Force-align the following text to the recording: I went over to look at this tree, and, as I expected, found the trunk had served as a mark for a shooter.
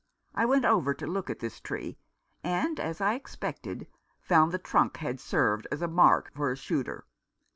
I 0.33 0.45
went 0.45 0.65
over 0.65 0.95
to 0.95 1.05
look 1.05 1.29
at 1.29 1.41
this 1.41 1.59
tree, 1.59 1.95
and, 2.43 2.79
as 2.79 3.01
I 3.01 3.13
expected, 3.13 3.85
found 4.19 4.51
the 4.51 4.57
trunk 4.57 4.97
had 4.97 5.19
served 5.19 5.67
as 5.71 5.83
a 5.83 5.87
mark 5.87 6.31
for 6.33 6.51
a 6.51 6.57
shooter. 6.57 7.05